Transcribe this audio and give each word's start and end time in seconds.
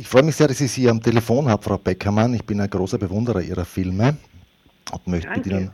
Ich 0.00 0.08
freue 0.08 0.22
mich 0.22 0.34
sehr, 0.34 0.48
dass 0.48 0.62
ich 0.62 0.72
Sie 0.72 0.88
am 0.88 1.02
Telefon 1.02 1.46
habe, 1.50 1.62
Frau 1.62 1.76
Beckermann. 1.76 2.32
Ich 2.32 2.46
bin 2.46 2.58
ein 2.58 2.70
großer 2.70 2.96
Bewunderer 2.96 3.42
Ihrer 3.42 3.66
Filme 3.66 4.16
und 4.92 5.06
möchte 5.06 5.28
mit 5.28 5.46
Ihnen, 5.46 5.70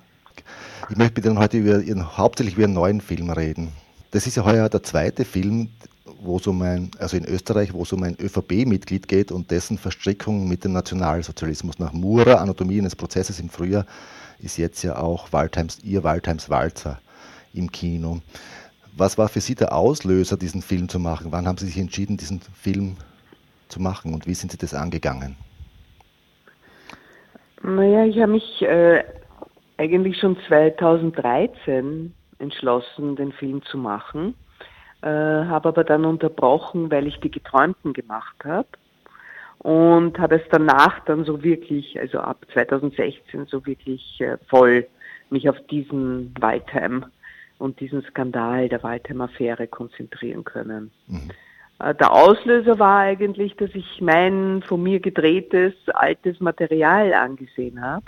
ich 0.90 0.96
möchte 0.96 1.20
mit 1.20 1.26
Ihnen 1.26 1.38
heute 1.38 1.58
über 1.58 1.80
Ihren, 1.80 2.18
hauptsächlich 2.18 2.56
über 2.56 2.64
Ihren 2.64 2.72
neuen 2.72 3.00
Film 3.00 3.30
reden. 3.30 3.68
Das 4.10 4.26
ist 4.26 4.34
ja 4.34 4.44
heuer 4.44 4.68
der 4.68 4.82
zweite 4.82 5.24
Film, 5.24 5.68
wo 6.20 6.38
es 6.38 6.46
um 6.48 6.60
ein, 6.62 6.90
also 6.98 7.16
in 7.16 7.24
Österreich, 7.24 7.72
wo 7.72 7.84
es 7.84 7.92
um 7.92 8.02
ein 8.02 8.16
ÖVP-Mitglied 8.20 9.06
geht 9.06 9.30
und 9.30 9.52
dessen 9.52 9.78
Verstrickung 9.78 10.48
mit 10.48 10.64
dem 10.64 10.72
Nationalsozialismus. 10.72 11.78
Nach 11.78 11.92
Mura, 11.92 12.34
Anatomie 12.34 12.80
eines 12.80 12.96
Prozesses 12.96 13.38
im 13.38 13.48
Frühjahr, 13.48 13.86
ist 14.40 14.56
jetzt 14.56 14.82
ja 14.82 14.98
auch 14.98 15.32
Waldheims, 15.32 15.78
Ihr 15.84 16.02
Waldheims 16.02 16.50
Walzer 16.50 16.98
im 17.54 17.70
Kino. 17.70 18.22
Was 18.96 19.18
war 19.18 19.28
für 19.28 19.40
Sie 19.40 19.54
der 19.54 19.72
Auslöser, 19.72 20.36
diesen 20.36 20.62
Film 20.62 20.88
zu 20.88 20.98
machen? 20.98 21.30
Wann 21.30 21.46
haben 21.46 21.58
Sie 21.58 21.66
sich 21.66 21.78
entschieden, 21.78 22.16
diesen 22.16 22.40
Film 22.60 22.96
zu 23.68 23.80
machen 23.80 24.14
und 24.14 24.26
wie 24.26 24.34
sind 24.34 24.52
Sie 24.52 24.58
das 24.58 24.74
angegangen? 24.74 25.36
Naja, 27.62 28.04
ich 28.04 28.20
habe 28.20 28.32
mich 28.32 28.62
äh, 28.62 29.02
eigentlich 29.76 30.18
schon 30.18 30.36
2013 30.46 32.14
entschlossen, 32.38 33.16
den 33.16 33.32
Film 33.32 33.62
zu 33.64 33.78
machen, 33.78 34.34
äh, 35.02 35.08
habe 35.08 35.68
aber 35.68 35.84
dann 35.84 36.04
unterbrochen, 36.04 36.90
weil 36.90 37.06
ich 37.06 37.18
die 37.20 37.30
Geträumten 37.30 37.92
gemacht 37.92 38.36
habe 38.44 38.68
und 39.58 40.18
habe 40.18 40.36
es 40.36 40.42
danach 40.50 41.04
dann 41.06 41.24
so 41.24 41.42
wirklich, 41.42 41.98
also 41.98 42.20
ab 42.20 42.44
2016 42.52 43.46
so 43.46 43.64
wirklich 43.66 44.20
äh, 44.20 44.36
voll 44.48 44.86
mich 45.30 45.48
auf 45.48 45.56
diesen 45.68 46.34
Waldheim 46.38 47.06
und 47.58 47.80
diesen 47.80 48.02
Skandal 48.02 48.68
der 48.68 48.82
Waldheim-Affäre 48.82 49.66
konzentrieren 49.66 50.44
können. 50.44 50.90
Mhm. 51.08 51.30
Äh, 51.78 51.94
der 51.94 52.12
Auslöser 52.12 52.78
war 52.78 53.00
eigentlich, 53.00 53.56
dass 53.56 53.70
ich 53.74 54.00
mein 54.00 54.62
von 54.62 54.82
mir 54.82 55.00
gedrehtes 55.00 55.74
altes 55.88 56.40
Material 56.40 57.12
angesehen 57.12 57.82
habe 57.82 58.04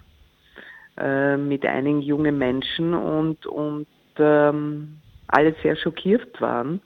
äh, 0.96 1.36
mit 1.36 1.64
einigen 1.66 2.02
jungen 2.02 2.38
Menschen 2.38 2.94
und, 2.94 3.46
und 3.46 3.86
ähm, 4.18 4.98
alle 5.28 5.54
sehr 5.62 5.76
schockiert 5.76 6.40
waren 6.40 6.80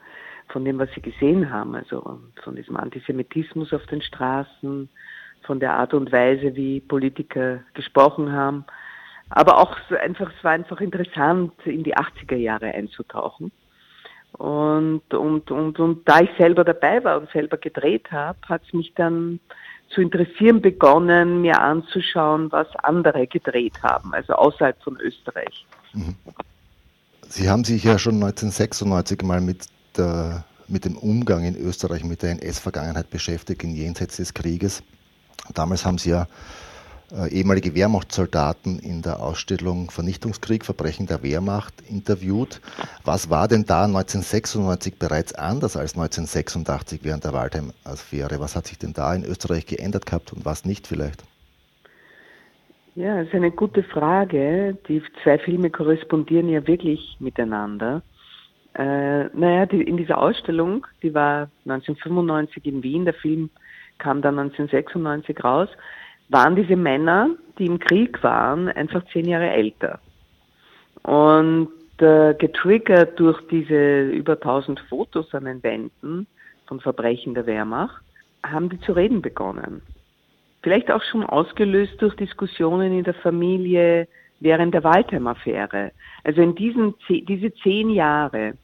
von 0.48 0.64
dem, 0.64 0.78
was 0.78 0.90
sie 0.94 1.00
gesehen 1.00 1.50
haben, 1.50 1.74
also 1.74 2.20
von 2.42 2.56
diesem 2.56 2.76
Antisemitismus 2.76 3.72
auf 3.72 3.86
den 3.86 4.02
Straßen, 4.02 4.88
von 5.42 5.60
der 5.60 5.72
Art 5.72 5.94
und 5.94 6.12
Weise, 6.12 6.54
wie 6.54 6.80
Politiker 6.80 7.60
gesprochen 7.74 8.32
haben, 8.32 8.64
aber 9.30 9.58
auch 9.58 9.76
einfach, 10.02 10.30
es 10.36 10.44
war 10.44 10.52
einfach 10.52 10.80
interessant, 10.80 11.52
in 11.64 11.82
die 11.82 11.96
80er 11.96 12.36
Jahre 12.36 12.66
einzutauchen 12.66 13.50
und, 14.32 15.02
und, 15.12 15.50
und, 15.50 15.78
und 15.78 16.08
da 16.08 16.20
ich 16.20 16.30
selber 16.38 16.64
dabei 16.64 17.02
war 17.04 17.20
und 17.20 17.30
selber 17.30 17.56
gedreht 17.58 18.10
habe, 18.10 18.38
hat 18.48 18.62
es 18.66 18.72
mich 18.72 18.92
dann 18.94 19.40
zu 19.90 20.00
interessieren 20.00 20.62
begonnen, 20.62 21.42
mir 21.42 21.60
anzuschauen, 21.60 22.50
was 22.50 22.66
andere 22.82 23.26
gedreht 23.26 23.82
haben, 23.82 24.14
also 24.14 24.32
außerhalb 24.34 24.82
von 24.82 24.98
Österreich. 25.00 25.66
Mhm. 25.92 26.16
Sie 27.28 27.48
haben 27.48 27.64
sich 27.64 27.84
ja 27.84 27.98
schon 27.98 28.14
1996 28.14 29.22
mal 29.22 29.40
mit, 29.40 29.66
der, 29.96 30.44
mit 30.68 30.84
dem 30.84 30.96
Umgang 30.96 31.44
in 31.44 31.56
Österreich 31.56 32.04
mit 32.04 32.22
der 32.22 32.32
NS-Vergangenheit 32.32 33.10
beschäftigt, 33.10 33.62
in 33.64 33.74
Jenseits 33.74 34.16
des 34.16 34.34
Krieges. 34.34 34.82
Damals 35.54 35.84
haben 35.84 35.98
Sie 35.98 36.10
ja 36.10 36.26
ehemalige 37.30 37.74
Wehrmachtssoldaten 37.74 38.78
in 38.78 39.02
der 39.02 39.20
Ausstellung 39.20 39.90
Vernichtungskrieg, 39.90 40.64
Verbrechen 40.64 41.06
der 41.06 41.22
Wehrmacht 41.22 41.74
interviewt. 41.88 42.60
Was 43.04 43.28
war 43.28 43.48
denn 43.48 43.64
da 43.66 43.84
1996 43.84 44.98
bereits 44.98 45.34
anders 45.34 45.76
als 45.76 45.94
1986 45.94 47.00
während 47.02 47.24
der 47.24 47.32
Waldheim-Affäre? 47.34 48.40
Was 48.40 48.56
hat 48.56 48.66
sich 48.66 48.78
denn 48.78 48.94
da 48.94 49.14
in 49.14 49.24
Österreich 49.24 49.66
geändert 49.66 50.06
gehabt 50.06 50.32
und 50.32 50.44
was 50.44 50.64
nicht 50.64 50.86
vielleicht? 50.86 51.24
Ja, 52.94 53.18
das 53.18 53.28
ist 53.28 53.34
eine 53.34 53.50
gute 53.50 53.82
Frage. 53.82 54.76
Die 54.88 55.02
zwei 55.22 55.38
Filme 55.38 55.70
korrespondieren 55.70 56.48
ja 56.48 56.66
wirklich 56.66 57.16
miteinander. 57.20 58.02
Äh, 58.74 59.24
naja, 59.34 59.66
die, 59.66 59.82
in 59.82 59.96
dieser 59.96 60.18
Ausstellung, 60.18 60.86
die 61.02 61.12
war 61.14 61.50
1995 61.66 62.64
in 62.66 62.82
Wien, 62.82 63.04
der 63.04 63.14
Film 63.14 63.50
kam 63.98 64.22
dann 64.22 64.38
1996 64.38 65.44
raus, 65.44 65.68
waren 66.32 66.56
diese 66.56 66.76
Männer, 66.76 67.30
die 67.58 67.66
im 67.66 67.78
Krieg 67.78 68.22
waren, 68.22 68.68
einfach 68.68 69.04
zehn 69.12 69.26
Jahre 69.26 69.50
älter. 69.50 70.00
Und 71.02 71.68
äh, 71.98 72.34
getriggert 72.34 73.18
durch 73.20 73.40
diese 73.48 74.08
über 74.08 74.34
1000 74.34 74.80
Fotos 74.88 75.32
an 75.34 75.44
den 75.44 75.62
Wänden 75.62 76.26
von 76.66 76.80
Verbrechen 76.80 77.34
der 77.34 77.46
Wehrmacht, 77.46 78.02
haben 78.44 78.68
die 78.70 78.80
zu 78.80 78.92
reden 78.92 79.22
begonnen. 79.22 79.82
Vielleicht 80.62 80.90
auch 80.90 81.02
schon 81.02 81.24
ausgelöst 81.24 82.00
durch 82.00 82.14
Diskussionen 82.16 82.96
in 82.96 83.04
der 83.04 83.14
Familie 83.14 84.08
während 84.40 84.74
der 84.74 84.84
Waldheim-Affäre. 84.84 85.92
Also 86.24 86.40
in 86.40 86.54
diesen 86.54 86.94
diese 87.08 87.52
zehn 87.62 87.90
Jahre, 87.90 88.54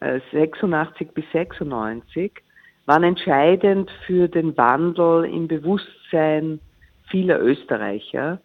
äh, 0.00 0.20
86 0.32 1.12
bis 1.12 1.24
96, 1.32 2.32
waren 2.86 3.04
entscheidend 3.04 3.90
für 4.06 4.28
den 4.28 4.56
Wandel 4.56 5.24
im 5.26 5.48
Bewusstsein 5.48 6.60
vieler 7.10 7.40
Österreicher 7.40 8.40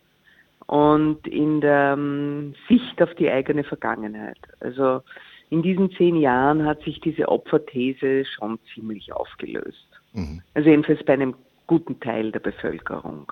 und 0.68 1.28
in 1.28 1.62
der 1.62 1.94
um, 1.98 2.56
Sicht 2.68 3.02
auf 3.02 3.14
die 3.16 3.30
eigene 3.30 3.64
Vergangenheit. 3.64 4.38
Also 4.60 5.02
in 5.50 5.62
diesen 5.62 5.92
zehn 5.92 6.16
Jahren 6.16 6.66
hat 6.66 6.82
sich 6.84 7.00
diese 7.00 7.30
Opferthese 7.30 8.26
schon 8.26 8.60
ziemlich 8.74 9.14
aufgelöst. 9.14 9.88
Mhm. 10.14 10.42
Also 10.54 10.70
jedenfalls 10.70 11.04
bei 11.04 11.14
einem 11.14 11.36
guten 11.68 12.00
Teil 12.00 12.32
der 12.32 12.40
Bevölkerung. 12.40 13.32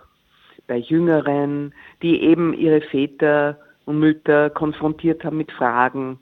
Bei 0.68 0.78
Jüngeren, 0.78 1.74
die 2.02 2.22
eben 2.22 2.54
ihre 2.54 2.82
Väter 2.82 3.58
und 3.86 4.00
Mütter 4.00 4.50
konfrontiert 4.50 5.24
haben 5.24 5.38
mit 5.38 5.52
Fragen. 5.52 6.20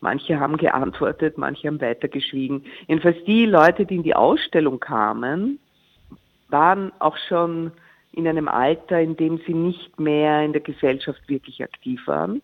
Manche 0.00 0.40
haben 0.40 0.56
geantwortet, 0.56 1.38
manche 1.38 1.68
haben 1.68 1.80
weitergeschwiegen. 1.80 2.64
Jedenfalls 2.88 3.22
die 3.24 3.46
Leute, 3.46 3.86
die 3.86 3.96
in 3.96 4.02
die 4.02 4.16
Ausstellung 4.16 4.80
kamen, 4.80 5.58
waren 6.48 6.92
auch 6.98 7.16
schon 7.28 7.72
in 8.12 8.28
einem 8.28 8.48
Alter, 8.48 9.00
in 9.00 9.16
dem 9.16 9.40
sie 9.46 9.54
nicht 9.54 9.98
mehr 9.98 10.44
in 10.44 10.52
der 10.52 10.62
Gesellschaft 10.62 11.20
wirklich 11.28 11.62
aktiv 11.62 12.00
waren. 12.06 12.42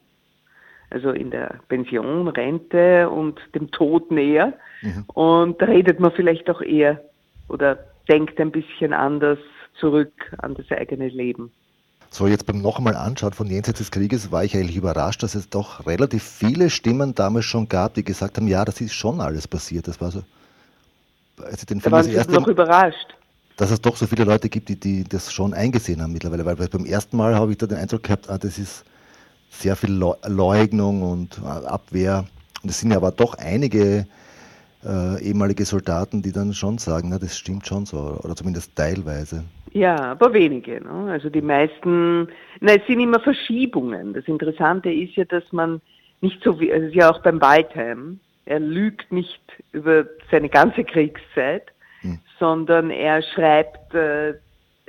Also 0.91 1.11
in 1.11 1.31
der 1.31 1.61
Pension, 1.69 2.29
Rente 2.29 3.11
und 3.11 3.39
dem 3.55 3.71
Tod 3.71 4.11
näher. 4.11 4.55
Mhm. 4.81 5.05
Und 5.09 5.61
da 5.61 5.67
redet 5.67 6.01
man 6.01 6.12
vielleicht 6.12 6.49
auch 6.49 6.62
eher 6.62 7.03
oder 7.49 7.79
denkt 8.09 8.41
ein 8.41 8.51
bisschen 8.51 8.95
anders 8.95 9.39
zurück 9.79 10.12
an 10.39 10.55
das 10.55 10.71
eigene 10.71 11.09
Leben. 11.09 11.53
So, 12.11 12.27
jetzt 12.27 12.47
beim 12.47 12.62
noch 12.62 12.79
einmal 12.79 12.97
anschauen 12.97 13.35
von 13.35 13.49
Jenseits 13.49 13.79
des 13.79 13.91
Krieges 13.91 14.33
war 14.33 14.43
ich 14.43 14.56
eigentlich 14.56 14.77
überrascht, 14.77 15.23
dass 15.23 15.35
es 15.35 15.50
doch 15.50 15.87
relativ 15.87 16.23
viele 16.23 16.71
Stimmen 16.71 17.15
damals 17.15 17.45
schon 17.45 17.69
gab, 17.69 17.93
die 17.93 18.03
gesagt 18.03 18.39
haben, 18.39 18.49
ja, 18.49 18.65
das 18.65 18.81
ist 18.81 18.95
schon 18.95 19.21
alles 19.21 19.47
passiert. 19.47 19.87
Das 19.89 20.00
war 20.00 20.11
so. 20.11 20.23
Als 21.43 21.61
ich 21.61 21.67
den 21.67 21.81
da 21.81 21.91
waren 21.91 22.05
Sie 22.05 22.17
noch 22.33 22.49
überrascht 22.49 23.18
dass 23.58 23.72
es 23.72 23.80
doch 23.80 23.96
so 23.96 24.06
viele 24.06 24.24
Leute 24.24 24.48
gibt, 24.48 24.69
die, 24.69 24.78
die 24.78 25.04
das 25.04 25.32
schon 25.32 25.52
eingesehen 25.52 26.00
haben 26.00 26.12
mittlerweile. 26.12 26.46
Weil 26.46 26.56
beim 26.56 26.86
ersten 26.86 27.16
Mal 27.16 27.34
habe 27.34 27.50
ich 27.50 27.58
da 27.58 27.66
den 27.66 27.76
Eindruck 27.76 28.04
gehabt, 28.04 28.30
ah, 28.30 28.38
das 28.38 28.58
ist 28.58 28.84
sehr 29.50 29.76
viel 29.76 29.92
Leugnung 30.26 31.02
und 31.02 31.38
äh, 31.42 31.66
Abwehr. 31.66 32.24
Und 32.62 32.70
es 32.70 32.80
sind 32.80 32.92
ja 32.92 32.96
aber 32.96 33.10
doch 33.10 33.34
einige 33.34 34.06
äh, 34.84 35.22
ehemalige 35.22 35.64
Soldaten, 35.64 36.22
die 36.22 36.30
dann 36.30 36.54
schon 36.54 36.78
sagen, 36.78 37.08
na, 37.10 37.19
das 37.19 37.36
stimmt 37.36 37.66
schon 37.66 37.84
so, 37.84 38.20
oder 38.22 38.36
zumindest 38.36 38.76
teilweise. 38.76 39.44
Ja, 39.72 39.96
aber 39.96 40.32
wenige. 40.32 40.80
Ne? 40.80 41.10
Also 41.10 41.28
die 41.28 41.42
meisten, 41.42 42.28
na, 42.60 42.75
es 42.75 42.86
sind 42.86 43.00
immer 43.00 43.19
Verschiebungen. 43.19 44.14
Das 44.14 44.26
Interessante 44.26 44.90
ist 44.92 45.16
ja, 45.16 45.25
dass 45.25 45.44
man 45.50 45.80
nicht 46.20 46.42
so 46.44 46.60
wie, 46.60 46.72
also 46.72 46.86
es 46.86 46.92
ist 46.92 46.96
ja 46.96 47.10
auch 47.10 47.22
beim 47.22 47.40
Waldheim, 47.40 48.20
er 48.46 48.60
lügt 48.60 49.10
nicht 49.12 49.42
über 49.72 50.06
seine 50.30 50.48
ganze 50.48 50.84
Kriegszeit. 50.84 51.64
Sondern 52.38 52.91
er 52.91 53.22
schreibt 53.22 53.94
äh, 53.94 54.34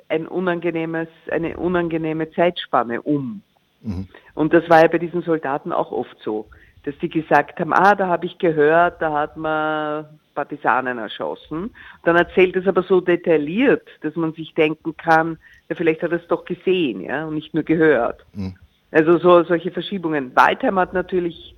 ein 0.09 0.27
unangenehmes, 0.27 1.07
eine 1.29 1.57
unangenehme 1.57 2.31
Zeitspanne 2.31 3.01
um. 3.01 3.41
Mhm. 3.81 4.07
Und 4.33 4.53
das 4.53 4.69
war 4.69 4.81
ja 4.81 4.87
bei 4.87 4.97
diesen 4.97 5.21
Soldaten 5.21 5.71
auch 5.71 5.91
oft 5.91 6.17
so, 6.23 6.47
dass 6.83 6.97
die 6.99 7.09
gesagt 7.09 7.59
haben, 7.59 7.73
ah, 7.73 7.95
da 7.95 8.07
habe 8.07 8.25
ich 8.25 8.37
gehört, 8.37 9.01
da 9.01 9.13
hat 9.13 9.37
man 9.37 10.05
Partisanen 10.33 10.97
erschossen. 10.97 11.71
Dann 12.03 12.15
erzählt 12.15 12.55
es 12.55 12.67
aber 12.67 12.83
so 12.83 13.01
detailliert, 13.01 13.87
dass 14.01 14.15
man 14.15 14.33
sich 14.33 14.53
denken 14.53 14.95
kann, 14.95 15.37
ja, 15.69 15.75
vielleicht 15.75 16.01
hat 16.01 16.11
er 16.11 16.19
es 16.19 16.27
doch 16.27 16.45
gesehen, 16.45 17.01
ja, 17.01 17.25
und 17.25 17.35
nicht 17.35 17.53
nur 17.53 17.63
gehört. 17.63 18.25
Mhm. 18.33 18.55
Also 18.91 19.19
so 19.19 19.43
solche 19.43 19.71
Verschiebungen. 19.71 20.35
Waldheim 20.35 20.79
hat 20.79 20.93
natürlich 20.93 21.55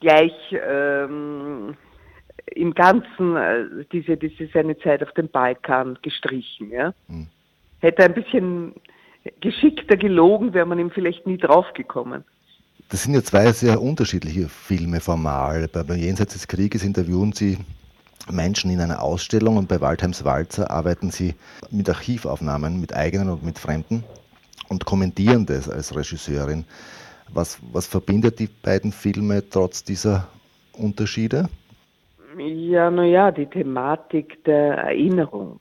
gleich 0.00 0.32
ähm, 0.52 1.76
im 2.54 2.74
Ganzen 2.74 3.36
äh, 3.36 3.64
diese, 3.92 4.16
diese 4.16 4.48
seine 4.52 4.78
Zeit 4.78 5.02
auf 5.02 5.12
dem 5.12 5.28
Balkan 5.28 5.98
gestrichen. 6.02 6.70
Ja? 6.70 6.94
Mhm. 7.08 7.28
Hätte 7.80 8.04
ein 8.04 8.14
bisschen 8.14 8.74
geschickter 9.40 9.96
gelogen, 9.96 10.54
wäre 10.54 10.66
man 10.66 10.78
ihm 10.78 10.90
vielleicht 10.90 11.26
nie 11.26 11.38
draufgekommen. 11.38 12.24
Das 12.88 13.04
sind 13.04 13.14
ja 13.14 13.22
zwei 13.22 13.52
sehr 13.52 13.80
unterschiedliche 13.80 14.48
Filme 14.48 15.00
formal. 15.00 15.68
Bei 15.68 15.94
Jenseits 15.94 16.32
des 16.32 16.48
Krieges 16.48 16.82
interviewen 16.82 17.32
Sie 17.32 17.58
Menschen 18.30 18.70
in 18.70 18.80
einer 18.80 19.02
Ausstellung 19.02 19.56
und 19.56 19.68
bei 19.68 19.80
Waldheims 19.80 20.24
Walzer 20.24 20.70
arbeiten 20.70 21.10
sie 21.10 21.34
mit 21.70 21.88
Archivaufnahmen, 21.88 22.80
mit 22.80 22.94
eigenen 22.94 23.30
und 23.30 23.42
mit 23.42 23.58
fremden 23.58 24.04
und 24.68 24.84
kommentieren 24.84 25.46
das 25.46 25.68
als 25.68 25.94
Regisseurin. 25.94 26.64
Was, 27.32 27.58
was 27.72 27.86
verbindet 27.86 28.38
die 28.38 28.48
beiden 28.48 28.92
Filme 28.92 29.48
trotz 29.48 29.84
dieser 29.84 30.28
Unterschiede? 30.72 31.48
Ja, 32.40 32.90
naja, 32.90 33.30
die 33.30 33.46
Thematik 33.46 34.42
der 34.44 34.74
Erinnerung. 34.78 35.60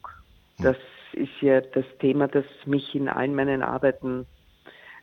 Hm. 0.57 0.65
Das 0.65 0.77
ist 1.13 1.41
ja 1.41 1.61
das 1.61 1.85
Thema, 1.99 2.27
das 2.27 2.45
mich 2.65 2.95
in 2.95 3.09
allen 3.09 3.35
meinen 3.35 3.61
Arbeiten 3.63 4.25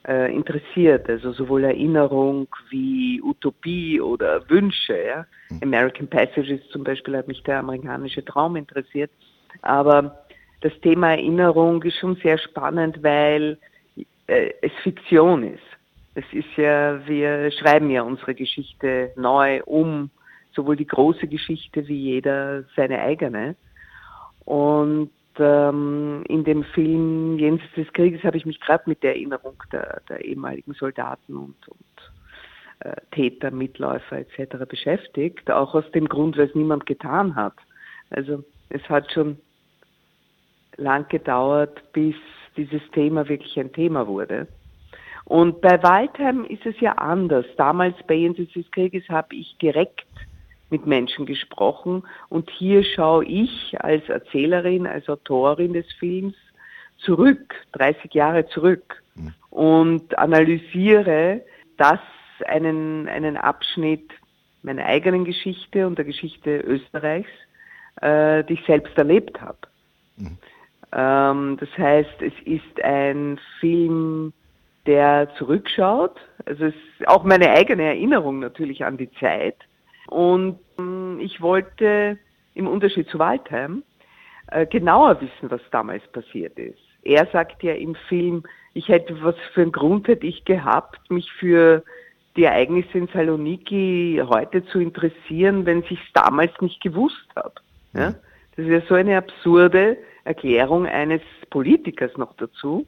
äh, 0.06 0.34
interessiert. 0.34 1.08
Also 1.08 1.32
sowohl 1.32 1.64
Erinnerung 1.64 2.49
wie 2.70 3.20
Utopie 3.23 4.00
oder 4.00 4.49
Wünsche. 4.49 4.96
Ja? 4.96 5.26
Mhm. 5.50 5.61
American 5.62 6.08
Passages 6.08 6.61
zum 6.70 6.84
Beispiel 6.84 7.17
hat 7.17 7.28
mich 7.28 7.43
der 7.43 7.58
amerikanische 7.58 8.25
Traum 8.25 8.56
interessiert. 8.56 9.11
Aber 9.62 10.25
das 10.61 10.73
Thema 10.81 11.11
Erinnerung 11.11 11.82
ist 11.82 11.96
schon 11.96 12.17
sehr 12.17 12.38
spannend, 12.38 13.02
weil 13.02 13.58
äh, 14.26 14.52
es 14.62 14.73
Fiktion 14.82 15.43
ist. 15.43 15.62
Es 16.14 16.25
ist 16.32 16.56
ja, 16.56 17.06
wir 17.06 17.50
schreiben 17.50 17.90
ja 17.90 18.02
unsere 18.02 18.34
Geschichte 18.34 19.12
neu 19.17 19.62
um, 19.64 20.11
sowohl 20.56 20.76
die 20.76 20.87
große 20.87 21.29
Geschichte 21.29 21.87
wie 21.87 22.00
jeder 22.14 22.64
seine 22.75 23.00
eigene. 23.00 23.55
Und 24.44 25.11
ähm, 25.38 26.25
in 26.29 26.44
dem 26.44 26.64
Film 26.64 27.38
Jenseits 27.38 27.75
des 27.75 27.93
Krieges 27.93 28.25
habe 28.25 28.38
ich 28.38 28.47
mich 28.47 28.58
gerade 28.61 28.85
mit 28.87 29.03
der 29.03 29.14
Erinnerung 29.14 29.62
der, 29.70 30.00
der 30.08 30.25
ehemaligen 30.25 30.73
Soldaten 30.73 31.37
und, 31.37 31.69
und 31.69 31.87
äh, 32.81 32.97
Täter, 33.12 33.50
Mitläufer 33.50 34.19
etc. 34.19 34.67
beschäftigt, 34.69 35.50
auch 35.50 35.75
aus 35.75 35.88
dem 35.93 36.08
Grund, 36.08 36.37
weil 36.37 36.47
es 36.47 36.55
niemand 36.55 36.87
getan 36.87 37.37
hat. 37.37 37.55
Also 38.11 38.43
es 38.70 38.82
hat 38.88 39.12
schon 39.12 39.38
lang 40.76 41.09
gedauert, 41.09 41.93
bis 41.93 42.14
dieses 42.56 42.82
Thema 42.93 43.29
wirklich 43.29 43.59
ein 43.59 43.73
Thema 43.73 44.06
wurde. 44.06 44.47
Und 45.25 45.61
bei 45.61 45.82
Waldheim 45.82 46.44
ist 46.44 46.64
es 46.64 46.79
ja 46.81 46.93
anders. 46.93 47.44
Damals 47.56 47.97
bei 48.06 48.14
Jenseits 48.14 48.52
des 48.52 48.70
Krieges 48.70 49.09
habe 49.09 49.35
ich 49.35 49.56
direkt 49.59 50.06
mit 50.70 50.86
Menschen 50.86 51.26
gesprochen 51.26 52.02
und 52.28 52.50
hier 52.50 52.82
schaue 52.82 53.24
ich 53.24 53.76
als 53.80 54.08
Erzählerin, 54.08 54.86
als 54.86 55.08
Autorin 55.08 55.72
des 55.72 55.86
Films 55.98 56.34
zurück, 56.98 57.54
30 57.72 58.12
Jahre 58.14 58.46
zurück 58.48 59.02
mhm. 59.14 59.34
und 59.50 60.18
analysiere 60.18 61.42
das 61.76 62.00
einen, 62.46 63.08
einen 63.08 63.36
Abschnitt 63.36 64.10
meiner 64.62 64.84
eigenen 64.84 65.24
Geschichte 65.24 65.86
und 65.86 65.96
der 65.96 66.04
Geschichte 66.04 66.58
Österreichs, 66.58 67.30
äh, 68.00 68.42
die 68.44 68.54
ich 68.54 68.64
selbst 68.66 68.96
erlebt 68.98 69.40
habe. 69.40 69.58
Mhm. 70.16 70.38
Ähm, 70.92 71.56
das 71.60 71.68
heißt, 71.78 72.20
es 72.20 72.32
ist 72.44 72.82
ein 72.82 73.38
Film, 73.60 74.32
der 74.86 75.28
zurückschaut. 75.36 76.16
Also 76.44 76.66
es 76.66 76.74
ist 76.74 77.08
auch 77.08 77.24
meine 77.24 77.50
eigene 77.50 77.84
Erinnerung 77.84 78.38
natürlich 78.38 78.84
an 78.84 78.96
die 78.96 79.10
Zeit. 79.12 79.56
Und 80.08 80.58
ähm, 80.79 81.19
ich 81.20 81.41
wollte 81.41 82.19
im 82.55 82.67
Unterschied 82.67 83.08
zu 83.08 83.19
Waldheim 83.19 83.82
äh, 84.49 84.67
genauer 84.67 85.20
wissen, 85.20 85.50
was 85.50 85.61
damals 85.70 86.06
passiert 86.08 86.58
ist. 86.58 86.79
Er 87.03 87.26
sagt 87.26 87.62
ja 87.62 87.75
im 87.75 87.94
Film, 88.08 88.43
ich 88.75 88.88
hätte, 88.88 89.23
was 89.23 89.37
für 89.55 89.62
einen 89.62 89.73
Grund 89.73 90.08
hätte 90.08 90.26
ich 90.26 90.44
gehabt, 90.44 91.11
mich 91.11 91.31
für 91.32 91.82
die 92.37 92.44
Ereignisse 92.44 92.99
in 92.99 93.08
Saloniki 93.08 94.20
heute 94.29 94.64
zu 94.67 94.79
interessieren, 94.79 95.64
wenn 95.64 95.81
ich 95.81 95.93
es 95.93 96.12
damals 96.12 96.52
nicht 96.61 96.82
gewusst 96.82 97.26
habe. 97.35 97.55
Ja? 97.94 98.14
Das 98.56 98.67
ist 98.67 98.69
ja 98.69 98.81
so 98.88 98.94
eine 98.94 99.17
absurde 99.17 99.97
Erklärung 100.25 100.87
eines 100.87 101.23
Politikers 101.50 102.17
noch 102.17 102.35
dazu. 102.37 102.87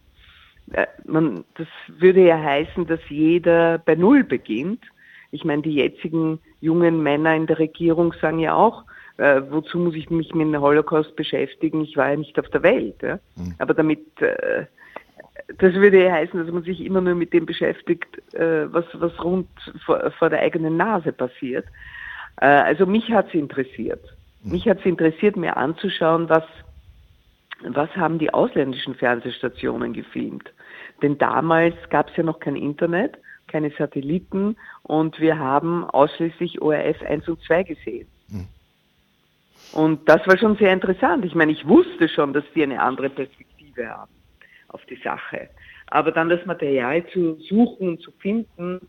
Äh, 0.73 0.87
man, 1.05 1.44
das 1.55 1.69
würde 1.87 2.26
ja 2.26 2.38
heißen, 2.38 2.87
dass 2.87 3.00
jeder 3.09 3.79
bei 3.79 3.94
Null 3.94 4.25
beginnt. 4.25 4.85
Ich 5.31 5.44
meine, 5.44 5.62
die 5.62 5.75
jetzigen 5.75 6.41
jungen 6.60 7.02
Männer 7.02 7.34
in 7.34 7.46
der 7.46 7.58
Regierung 7.58 8.14
sagen 8.20 8.38
ja 8.38 8.55
auch, 8.55 8.84
äh, 9.19 9.43
wozu 9.50 9.78
muss 9.78 9.94
ich 9.94 10.10
mich 10.10 10.34
mit 10.34 10.46
dem 10.46 10.60
Holocaust 10.60 11.14
beschäftigen? 11.16 11.82
Ich 11.82 11.96
war 11.96 12.10
ja 12.10 12.16
nicht 12.16 12.38
auf 12.38 12.49
der 12.49 12.62
Welt. 12.62 13.02
Ja? 13.02 13.19
Mhm. 13.37 13.55
Aber 13.58 13.75
damit, 13.75 14.20
äh, 14.20 14.66
das 15.58 15.75
würde 15.75 16.05
ja 16.05 16.12
heißen, 16.12 16.38
dass 16.38 16.52
man 16.52 16.62
sich 16.62 16.81
immer 16.81 17.00
nur 17.00 17.14
mit 17.14 17.32
dem 17.32 17.46
beschäftigt, 17.46 18.06
äh, 18.34 18.72
was, 18.72 18.84
was 18.94 19.12
rund 19.22 19.49
vor, 19.84 20.10
vor 20.12 20.31
der 20.31 20.40
eigenen 20.40 20.76
Nase 20.76 21.12
passiert. 21.12 21.66
Äh, 22.40 22.46
also 22.46 22.87
mich 22.87 23.11
hat 23.11 23.28
es 23.28 23.34
interessiert. 23.34 24.04
Mhm. 24.43 24.52
Mich 24.52 24.69
hat 24.69 24.78
es 24.81 24.87
interessiert, 24.87 25.37
mir 25.37 25.56
anzuschauen, 25.56 26.28
was 26.28 26.44
was 27.62 27.90
haben 27.96 28.19
die 28.19 28.32
ausländischen 28.32 28.94
Fernsehstationen 28.94 29.93
gefilmt? 29.93 30.52
Denn 31.02 31.19
damals 31.19 31.75
gab 31.90 32.11
es 32.11 32.16
ja 32.16 32.22
noch 32.22 32.40
kein 32.40 32.56
Internet, 32.56 33.16
keine 33.49 33.71
Satelliten 33.71 34.56
und 34.83 35.19
wir 35.21 35.39
haben 35.39 35.85
ausschließlich 35.85 36.61
ORF 36.61 37.03
1 37.03 37.29
und 37.29 37.43
2 37.43 37.62
gesehen. 37.65 38.09
Hm. 38.31 38.47
Und 39.73 40.09
das 40.09 40.27
war 40.27 40.39
schon 40.39 40.56
sehr 40.56 40.73
interessant. 40.73 41.25
Ich 41.25 41.35
meine, 41.35 41.53
ich 41.53 41.67
wusste 41.67 42.09
schon, 42.09 42.33
dass 42.33 42.45
die 42.55 42.62
eine 42.62 42.81
andere 42.81 43.11
Perspektive 43.11 43.89
haben 43.89 44.12
auf 44.69 44.85
die 44.87 44.99
Sache. 45.03 45.49
Aber 45.89 46.12
dann 46.12 46.29
das 46.29 46.45
Material 46.47 47.05
zu 47.12 47.39
suchen 47.49 47.89
und 47.89 48.03
zu 48.03 48.12
finden, 48.12 48.81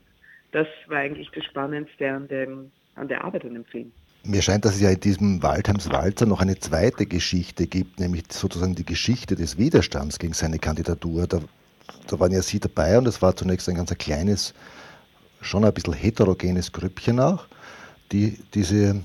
das 0.51 0.67
war 0.87 0.97
eigentlich 0.97 1.29
das 1.33 1.45
Spannendste 1.45 2.11
an, 2.11 2.27
dem, 2.27 2.71
an 2.95 3.07
der 3.07 3.23
Arbeit 3.23 3.45
an 3.45 3.53
dem 3.53 3.65
Film. 3.65 3.91
Mir 4.25 4.41
scheint, 4.41 4.65
dass 4.65 4.75
es 4.75 4.81
ja 4.81 4.89
in 4.89 4.99
diesem 4.99 5.41
Waldheims 5.41 5.89
Walzer 5.91 6.25
noch 6.25 6.41
eine 6.41 6.59
zweite 6.59 7.05
Geschichte 7.05 7.67
gibt, 7.67 7.99
nämlich 7.99 8.23
sozusagen 8.29 8.75
die 8.75 8.85
Geschichte 8.85 9.35
des 9.35 9.57
Widerstands 9.57 10.19
gegen 10.19 10.33
seine 10.33 10.59
Kandidatur. 10.59 11.25
Da, 11.25 11.39
da 12.07 12.19
waren 12.19 12.31
ja 12.31 12.41
Sie 12.41 12.59
dabei 12.59 12.97
und 12.97 13.07
es 13.07 13.21
war 13.21 13.35
zunächst 13.35 13.69
ein 13.69 13.75
ganz 13.75 13.93
kleines, 13.97 14.53
schon 15.41 15.63
ein 15.65 15.73
bisschen 15.73 15.93
heterogenes 15.93 16.71
Grüppchen 16.71 17.19
auch, 17.19 17.45
die 18.11 18.39
diese 18.53 19.01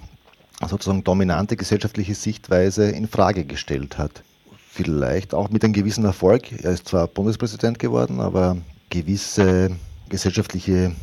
sozusagen 0.67 1.05
dominante 1.05 1.57
gesellschaftliche 1.57 2.15
Sichtweise 2.15 2.91
in 2.91 3.09
Frage 3.09 3.45
gestellt 3.45 3.99
hat. 3.99 4.23
Vielleicht 4.71 5.35
auch 5.35 5.51
mit 5.51 5.65
einem 5.65 5.73
gewissen 5.73 6.05
Erfolg. 6.05 6.51
Er 6.65 6.73
ist 6.73 6.89
zwar 6.89 7.07
Bundespräsident 7.07 7.79
geworden, 7.79 8.21
aber 8.21 8.57
gewisse 8.91 9.77
gesellschaftliche 10.09 10.95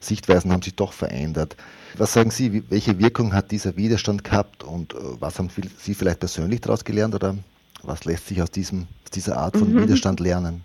Sichtweisen 0.00 0.52
haben 0.52 0.62
sich 0.62 0.74
doch 0.74 0.92
verändert. 0.92 1.56
Was 1.96 2.12
sagen 2.12 2.30
Sie, 2.30 2.64
welche 2.70 2.98
Wirkung 2.98 3.32
hat 3.32 3.50
dieser 3.50 3.76
Widerstand 3.76 4.24
gehabt 4.24 4.64
und 4.64 4.94
äh, 4.94 4.96
was 5.20 5.38
haben 5.38 5.48
Sie 5.78 5.94
vielleicht 5.94 6.20
persönlich 6.20 6.60
daraus 6.60 6.84
gelernt 6.84 7.14
oder 7.14 7.36
was 7.82 8.04
lässt 8.04 8.26
sich 8.26 8.42
aus, 8.42 8.50
diesem, 8.50 8.86
aus 9.04 9.10
dieser 9.12 9.36
Art 9.36 9.56
von 9.56 9.72
mhm. 9.72 9.82
Widerstand 9.82 10.20
lernen? 10.20 10.62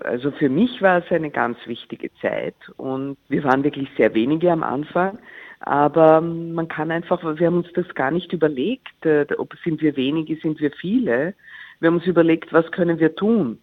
Also 0.00 0.30
für 0.30 0.48
mich 0.48 0.80
war 0.82 0.98
es 0.98 1.10
eine 1.10 1.30
ganz 1.30 1.58
wichtige 1.66 2.10
Zeit 2.20 2.54
und 2.76 3.16
wir 3.28 3.44
waren 3.44 3.64
wirklich 3.64 3.88
sehr 3.96 4.14
wenige 4.14 4.50
am 4.52 4.62
Anfang. 4.62 5.18
Aber 5.60 6.20
man 6.20 6.68
kann 6.68 6.90
einfach, 6.90 7.22
wir 7.22 7.46
haben 7.46 7.58
uns 7.58 7.72
das 7.74 7.88
gar 7.94 8.10
nicht 8.10 8.32
überlegt, 8.32 9.04
äh, 9.04 9.26
ob 9.36 9.54
sind 9.64 9.80
wir 9.82 9.96
wenige, 9.96 10.36
sind 10.36 10.60
wir 10.60 10.70
viele. 10.70 11.34
Wir 11.80 11.88
haben 11.88 11.96
uns 11.96 12.06
überlegt, 12.06 12.52
was 12.52 12.70
können 12.70 12.98
wir 12.98 13.14
tun? 13.14 13.58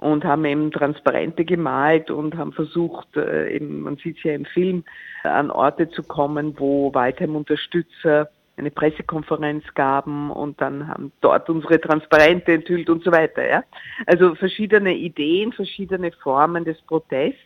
und 0.00 0.24
haben 0.24 0.46
eben 0.46 0.72
Transparente 0.72 1.44
gemalt 1.44 2.10
und 2.10 2.34
haben 2.36 2.52
versucht, 2.52 3.16
äh, 3.16 3.54
eben, 3.54 3.82
man 3.82 3.96
sieht 3.96 4.16
es 4.16 4.22
ja 4.22 4.32
im 4.32 4.46
Film, 4.46 4.82
an 5.24 5.50
Orte 5.50 5.90
zu 5.90 6.02
kommen, 6.02 6.58
wo 6.58 6.92
Waldheim-Unterstützer 6.94 8.30
eine 8.60 8.70
Pressekonferenz 8.70 9.64
gaben 9.74 10.30
und 10.30 10.60
dann 10.60 10.86
haben 10.86 11.12
dort 11.20 11.48
unsere 11.50 11.80
Transparente 11.80 12.52
enthüllt 12.52 12.88
und 12.88 13.02
so 13.02 13.10
weiter. 13.10 13.46
Ja? 13.46 13.64
Also 14.06 14.34
verschiedene 14.34 14.94
Ideen, 14.94 15.52
verschiedene 15.52 16.12
Formen 16.12 16.64
des 16.64 16.80
Protests 16.82 17.38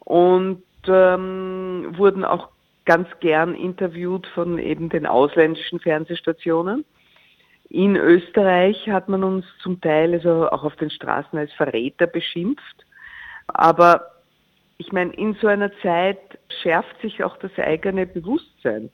und 0.00 0.62
ähm, 0.86 1.94
wurden 1.96 2.24
auch 2.24 2.50
ganz 2.84 3.08
gern 3.20 3.54
interviewt 3.54 4.26
von 4.28 4.58
eben 4.58 4.88
den 4.88 5.06
ausländischen 5.06 5.80
Fernsehstationen. 5.80 6.84
In 7.68 7.96
Österreich 7.96 8.88
hat 8.88 9.08
man 9.08 9.24
uns 9.24 9.44
zum 9.60 9.80
Teil 9.80 10.12
also 10.12 10.48
auch 10.48 10.62
auf 10.62 10.76
den 10.76 10.90
Straßen 10.90 11.36
als 11.36 11.52
Verräter 11.54 12.06
beschimpft. 12.06 12.86
Aber 13.48 14.12
ich 14.78 14.92
meine, 14.92 15.12
in 15.14 15.34
so 15.40 15.48
einer 15.48 15.72
Zeit 15.82 16.20
schärft 16.62 17.00
sich 17.00 17.24
auch 17.24 17.36
das 17.38 17.50
eigene 17.58 18.06
Bewusstsein. 18.06 18.90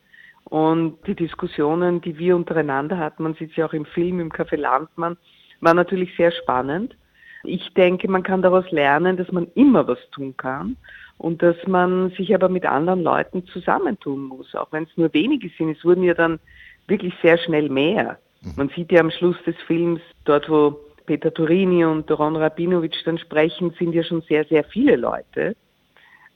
Und 0.52 0.98
die 1.06 1.14
Diskussionen, 1.14 2.02
die 2.02 2.18
wir 2.18 2.36
untereinander 2.36 2.98
hatten, 2.98 3.22
man 3.22 3.32
sieht 3.32 3.54
sie 3.54 3.64
auch 3.64 3.72
im 3.72 3.86
Film, 3.86 4.20
im 4.20 4.30
Café 4.30 4.56
Landmann, 4.56 5.16
war 5.62 5.72
natürlich 5.72 6.14
sehr 6.14 6.30
spannend. 6.30 6.94
Ich 7.42 7.72
denke, 7.72 8.06
man 8.06 8.22
kann 8.22 8.42
daraus 8.42 8.70
lernen, 8.70 9.16
dass 9.16 9.32
man 9.32 9.46
immer 9.54 9.88
was 9.88 9.98
tun 10.10 10.36
kann 10.36 10.76
und 11.16 11.40
dass 11.42 11.56
man 11.66 12.10
sich 12.18 12.34
aber 12.34 12.50
mit 12.50 12.66
anderen 12.66 13.02
Leuten 13.02 13.46
zusammentun 13.46 14.24
muss, 14.24 14.54
auch 14.54 14.70
wenn 14.72 14.82
es 14.82 14.94
nur 14.98 15.14
wenige 15.14 15.48
sind. 15.56 15.70
Es 15.70 15.86
wurden 15.86 16.04
ja 16.04 16.12
dann 16.12 16.38
wirklich 16.86 17.14
sehr 17.22 17.38
schnell 17.38 17.70
mehr. 17.70 18.18
Mhm. 18.42 18.52
Man 18.56 18.68
sieht 18.76 18.92
ja 18.92 19.00
am 19.00 19.10
Schluss 19.10 19.42
des 19.46 19.56
Films, 19.66 20.02
dort 20.26 20.50
wo 20.50 20.78
Peter 21.06 21.32
Turini 21.32 21.86
und 21.86 22.10
Doron 22.10 22.36
Rabinovic 22.36 22.96
dann 23.06 23.16
sprechen, 23.16 23.74
sind 23.78 23.94
ja 23.94 24.04
schon 24.04 24.20
sehr, 24.28 24.44
sehr 24.44 24.64
viele 24.64 24.96
Leute 24.96 25.56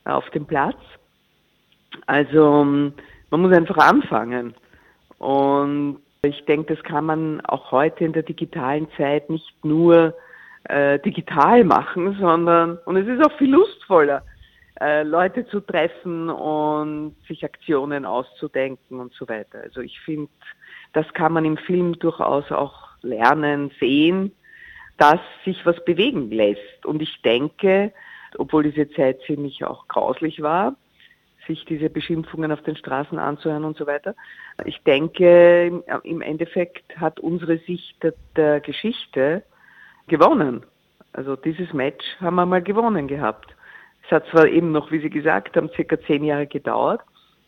auf 0.05 0.27
dem 0.31 0.47
Platz. 0.47 0.79
Also 2.07 2.91
man 3.29 3.41
muss 3.41 3.53
einfach 3.53 3.77
anfangen. 3.77 4.53
Und 5.17 5.99
ich 6.21 6.45
denke, 6.45 6.75
das 6.75 6.83
kann 6.83 7.05
man 7.05 7.41
auch 7.41 7.71
heute 7.71 8.03
in 8.03 8.13
der 8.13 8.23
digitalen 8.23 8.87
Zeit 8.97 9.29
nicht 9.29 9.63
nur 9.63 10.13
äh, 10.65 10.99
digital 10.99 11.63
machen, 11.63 12.17
sondern, 12.19 12.77
und 12.85 12.97
es 12.97 13.07
ist 13.07 13.25
auch 13.25 13.35
viel 13.37 13.51
lustvoller, 13.51 14.23
äh, 14.79 15.03
Leute 15.03 15.47
zu 15.47 15.59
treffen 15.61 16.29
und 16.29 17.15
sich 17.27 17.43
Aktionen 17.43 18.05
auszudenken 18.05 18.99
und 18.99 19.13
so 19.13 19.27
weiter. 19.27 19.59
Also 19.63 19.81
ich 19.81 19.99
finde, 20.01 20.29
das 20.93 21.11
kann 21.13 21.33
man 21.33 21.45
im 21.45 21.57
Film 21.57 21.97
durchaus 21.99 22.51
auch 22.51 22.89
lernen, 23.01 23.71
sehen, 23.79 24.31
dass 24.97 25.19
sich 25.45 25.65
was 25.65 25.83
bewegen 25.85 26.31
lässt. 26.31 26.85
Und 26.85 27.01
ich 27.01 27.21
denke, 27.21 27.93
obwohl 28.37 28.63
diese 28.63 28.89
Zeit 28.91 29.19
ziemlich 29.25 29.63
auch 29.63 29.87
grauslich 29.87 30.41
war, 30.41 30.75
sich 31.47 31.65
diese 31.65 31.89
Beschimpfungen 31.89 32.51
auf 32.51 32.61
den 32.61 32.75
Straßen 32.75 33.17
anzuhören 33.17 33.63
und 33.63 33.77
so 33.77 33.87
weiter. 33.87 34.15
Ich 34.65 34.81
denke, 34.83 35.83
im 36.03 36.21
Endeffekt 36.21 36.97
hat 36.97 37.19
unsere 37.19 37.57
Sicht 37.59 37.97
der, 38.35 38.59
Geschichte 38.59 39.43
gewonnen. 40.07 40.63
Also 41.13 41.35
dieses 41.35 41.73
Match 41.73 42.05
haben 42.19 42.35
wir 42.35 42.45
mal 42.45 42.61
gewonnen 42.61 43.07
gehabt. 43.07 43.55
Es 44.05 44.11
hat 44.11 44.27
zwar 44.27 44.47
eben 44.47 44.71
noch, 44.71 44.91
wie 44.91 44.99
Sie 44.99 45.09
gesagt 45.09 45.57
haben, 45.57 45.69
circa 45.75 45.99
zehn 46.01 46.23
Jahre 46.23 46.47
gedauert, 46.47 47.01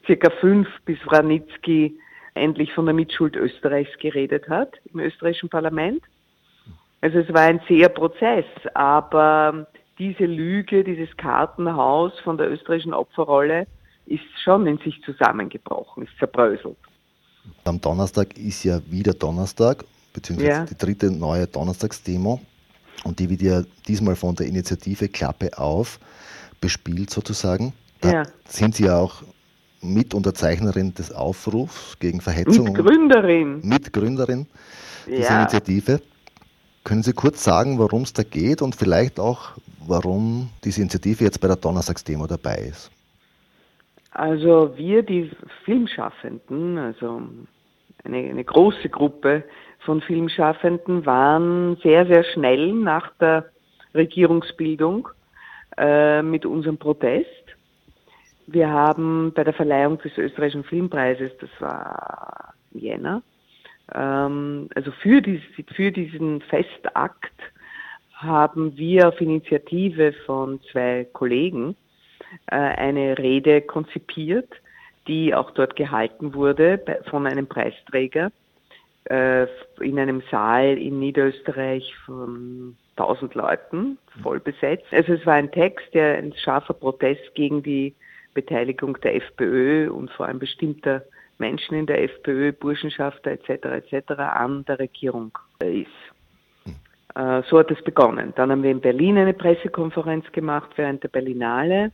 circa 0.06 0.30
fünf, 0.30 0.68
bis 0.86 0.98
Wranitzky 1.06 1.98
endlich 2.34 2.74
von 2.74 2.86
der 2.86 2.96
Mitschuld 2.96 3.36
Österreichs 3.36 3.98
geredet 4.00 4.50
hat 4.50 4.74
im 4.94 5.00
österreichischen 5.00 5.50
Parlament. 5.50 6.04
Also 7.02 7.20
es 7.20 7.34
war 7.34 7.44
ein 7.44 7.62
zäher 7.68 7.90
Prozess, 7.90 8.46
aber 8.74 9.68
diese 10.00 10.26
Lüge, 10.26 10.84
dieses 10.84 11.16
Kartenhaus 11.18 12.18
von 12.22 12.38
der 12.38 12.52
österreichischen 12.52 12.94
Opferrolle 12.94 13.68
ist 14.10 14.24
schon 14.44 14.68
in 14.68 14.78
sich 14.80 15.02
zusammengebrochen, 15.04 16.04
ist 16.04 16.18
zerbröselt. 16.18 16.78
Am 17.64 17.80
Donnerstag 17.80 18.38
ist 18.38 18.64
ja 18.64 18.80
wieder 18.90 19.14
Donnerstag, 19.14 19.86
beziehungsweise 20.14 20.52
ja. 20.52 20.66
die 20.66 20.78
dritte 20.78 21.12
neue 21.12 21.48
Donnerstagsdemo. 21.48 22.42
Und 23.04 23.20
die 23.20 23.30
wird 23.30 23.42
ja 23.42 23.64
diesmal 23.88 24.16
von 24.16 24.36
der 24.36 24.48
Initiative 24.48 25.08
Klappe 25.08 25.58
auf 25.58 26.00
bespielt 26.60 27.10
sozusagen. 27.10 27.74
Da 28.02 28.12
ja. 28.12 28.24
sind 28.46 28.76
Sie 28.76 28.86
ja 28.86 28.98
auch 28.98 29.24
Mitunterzeichnerin 29.82 30.94
des 30.94 31.12
Aufrufs 31.12 31.98
gegen 32.00 32.20
Verhetzung. 32.20 32.66
Mitgründerin. 32.66 33.62
Mitgründerin 33.64 34.48
dieser 35.08 35.22
ja. 35.22 35.42
Initiative. 35.42 36.02
Können 36.84 37.04
Sie 37.04 37.14
kurz 37.14 37.44
sagen, 37.44 37.78
worum 37.78 38.04
es 38.04 38.14
da 38.14 38.24
geht 38.24 38.62
und 38.62 38.76
vielleicht 38.76 39.20
auch, 39.20 39.52
warum 39.86 40.50
diese 40.64 40.82
Initiative 40.82 41.24
jetzt 41.24 41.40
bei 41.40 41.48
der 41.48 41.58
Donnerstagsdemo 41.58 42.28
dabei 42.28 42.58
ist? 42.58 42.92
Also 44.20 44.74
wir, 44.76 45.02
die 45.02 45.32
Filmschaffenden, 45.64 46.78
also 46.78 47.22
eine, 48.04 48.18
eine 48.18 48.44
große 48.44 48.90
Gruppe 48.90 49.46
von 49.86 50.02
Filmschaffenden, 50.02 51.06
waren 51.06 51.78
sehr, 51.78 52.06
sehr 52.06 52.26
schnell 52.26 52.74
nach 52.74 53.14
der 53.22 53.46
Regierungsbildung 53.96 55.08
äh, 55.78 56.22
mit 56.22 56.46
unserem 56.46 56.78
Protest. 56.78 57.30
Wir 58.46 58.70
haben 58.70 59.32
bei 59.34 59.46
der 59.46 59.54
Verleihung 59.54 60.00
des 60.00 60.18
österreichischen 60.18 60.66
Filmpreises, 60.66 61.32
das 61.40 61.50
war 61.62 62.54
Jänner, 62.72 63.24
ähm, 63.96 64.68
also 64.76 64.92
für, 65.02 65.22
dies, 65.22 65.42
für 65.74 65.94
diesen 65.94 66.42
Festakt 66.42 67.40
haben 68.16 68.76
wir 68.76 69.08
auf 69.08 69.22
Initiative 69.22 70.12
von 70.26 70.60
zwei 70.74 71.08
Kollegen 71.14 71.78
eine 72.48 73.18
Rede 73.18 73.62
konzipiert, 73.62 74.50
die 75.08 75.34
auch 75.34 75.52
dort 75.52 75.76
gehalten 75.76 76.34
wurde 76.34 76.82
von 77.10 77.26
einem 77.26 77.48
Preisträger 77.48 78.32
äh, 79.06 79.48
in 79.80 80.00
einem 80.00 80.22
Saal 80.30 80.78
in 80.78 81.00
Niederösterreich 81.00 81.96
von 82.06 82.76
1000 82.98 83.34
Leuten, 83.36 83.98
voll 84.22 84.40
besetzt. 84.40 84.88
Also 84.92 85.14
es 85.14 85.26
war 85.26 85.36
ein 85.36 85.52
Text, 85.52 85.94
der 85.94 86.18
ein 86.18 86.34
scharfer 86.34 86.74
Protest 86.74 87.34
gegen 87.34 87.64
die 87.64 87.96
Beteiligung 88.34 89.00
der 89.02 89.16
FPÖ 89.16 89.90
und 89.90 90.12
vor 90.12 90.28
allem 90.28 90.40
bestimmter 90.40 91.04
Menschen 91.38 91.76
in 91.76 91.86
der 91.86 92.04
FPÖ, 92.04 92.52
Burschenschafter 92.52 93.32
etc. 93.32 93.92
etc. 93.92 94.12
an 94.12 94.66
der 94.66 94.80
Regierung 94.80 95.32
ist. 95.64 95.88
Äh, 97.16 97.42
so 97.50 97.60
hat 97.60 97.72
es 97.72 97.82
begonnen. 97.84 98.34
Dann 98.36 98.52
haben 98.52 98.64
wir 98.64 98.72
in 98.72 98.82
Berlin 98.82 99.18
eine 99.18 99.34
Pressekonferenz 99.34 100.32
gemacht 100.32 100.70
während 100.76 101.02
der 101.04 101.08
Berlinale, 101.08 101.92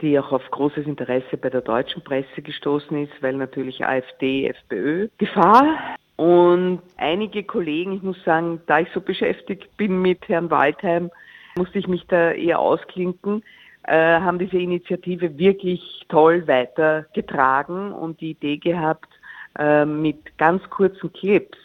die 0.00 0.18
auch 0.18 0.32
auf 0.32 0.50
großes 0.50 0.86
Interesse 0.86 1.36
bei 1.36 1.50
der 1.50 1.60
deutschen 1.60 2.02
Presse 2.02 2.42
gestoßen 2.42 3.04
ist, 3.04 3.12
weil 3.22 3.34
natürlich 3.34 3.84
AfD, 3.84 4.48
FPÖ 4.48 5.08
Gefahr. 5.18 5.96
Und 6.16 6.80
einige 6.96 7.44
Kollegen, 7.44 7.92
ich 7.92 8.02
muss 8.02 8.22
sagen, 8.24 8.60
da 8.66 8.80
ich 8.80 8.88
so 8.92 9.00
beschäftigt 9.00 9.76
bin 9.76 10.02
mit 10.02 10.28
Herrn 10.28 10.50
Waldheim, 10.50 11.10
musste 11.56 11.78
ich 11.78 11.88
mich 11.88 12.06
da 12.06 12.32
eher 12.32 12.58
ausklinken 12.58 13.42
äh, 13.88 14.20
haben 14.20 14.38
diese 14.38 14.58
Initiative 14.58 15.38
wirklich 15.38 16.04
toll 16.10 16.46
weitergetragen 16.46 17.92
und 17.92 18.20
die 18.20 18.32
Idee 18.32 18.58
gehabt, 18.58 19.08
äh, 19.58 19.86
mit 19.86 20.36
ganz 20.36 20.62
kurzen 20.68 21.10
Clips, 21.12 21.58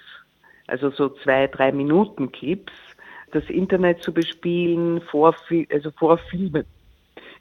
also 0.68 0.90
so 0.90 1.10
zwei, 1.10 1.48
drei 1.48 1.74
Minuten 1.74 2.32
Clips, 2.32 2.72
das 3.32 3.44
Internet 3.50 4.04
zu 4.04 4.14
bespielen, 4.14 5.02
vor, 5.02 5.36
also 5.70 5.92
vor 5.92 6.18
Filmen 6.18 6.66